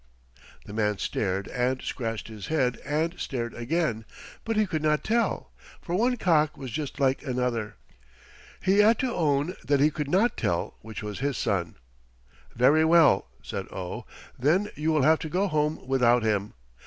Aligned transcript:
The 0.65 0.73
man 0.73 0.97
stared 0.97 1.47
and 1.49 1.79
scratched 1.79 2.27
his 2.27 2.47
head 2.47 2.77
and 2.83 3.19
stared 3.19 3.53
again, 3.53 4.03
but 4.43 4.57
he 4.57 4.65
could 4.65 4.81
not 4.81 5.03
tell, 5.03 5.51
for 5.79 5.93
one 5.93 6.17
cock 6.17 6.57
was 6.57 6.71
just 6.71 6.99
like 6.99 7.21
another. 7.21 7.75
He 8.63 8.79
had 8.79 8.97
to 8.97 9.13
own 9.13 9.53
that 9.63 9.79
he 9.79 9.91
could 9.91 10.09
not 10.09 10.37
tell 10.37 10.75
which 10.81 11.03
was 11.03 11.19
his 11.19 11.37
son. 11.37 11.75
"Very 12.55 12.83
well," 12.83 13.27
said 13.43 13.67
Oh. 13.71 14.05
"Then 14.39 14.71
you 14.75 14.91
will 14.91 15.03
have 15.03 15.19
to 15.19 15.29
go 15.29 15.47
home 15.47 15.85
without 15.85 16.23
him. 16.23 16.55